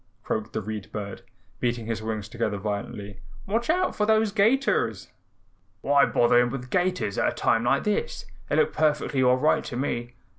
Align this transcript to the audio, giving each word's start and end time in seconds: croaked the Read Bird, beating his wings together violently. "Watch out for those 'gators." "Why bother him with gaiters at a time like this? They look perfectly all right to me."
croaked 0.23 0.51
the 0.53 0.61
Read 0.63 0.91
Bird, 0.91 1.21
beating 1.59 1.85
his 1.85 2.01
wings 2.01 2.27
together 2.27 2.57
violently. 2.57 3.19
"Watch 3.45 3.69
out 3.69 3.95
for 3.95 4.07
those 4.07 4.31
'gators." 4.31 5.09
"Why 5.81 6.07
bother 6.07 6.39
him 6.39 6.49
with 6.49 6.71
gaiters 6.71 7.19
at 7.19 7.27
a 7.31 7.35
time 7.35 7.65
like 7.65 7.83
this? 7.83 8.25
They 8.49 8.55
look 8.55 8.73
perfectly 8.73 9.21
all 9.21 9.37
right 9.37 9.63
to 9.63 9.77
me." 9.77 10.15